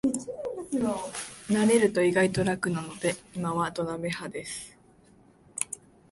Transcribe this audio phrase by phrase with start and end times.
[1.47, 4.75] 慣れると意外と楽なので今は土鍋派です